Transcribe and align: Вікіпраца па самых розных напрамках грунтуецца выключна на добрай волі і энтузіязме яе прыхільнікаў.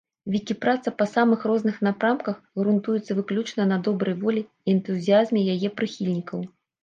Вікіпраца 0.33 0.91
па 1.01 1.05
самых 1.09 1.43
розных 1.49 1.75
напрамках 1.87 2.39
грунтуецца 2.61 3.17
выключна 3.19 3.67
на 3.71 3.77
добрай 3.87 4.15
волі 4.25 4.41
і 4.67 4.75
энтузіязме 4.75 5.45
яе 5.57 5.69
прыхільнікаў. 5.83 6.39